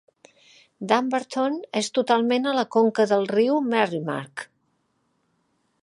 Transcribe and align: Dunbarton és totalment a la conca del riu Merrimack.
Dunbarton 0.91 1.59
és 1.81 1.91
totalment 1.99 2.49
a 2.53 2.55
la 2.61 2.65
conca 2.77 3.07
del 3.13 3.31
riu 3.35 3.61
Merrimack. 3.75 4.47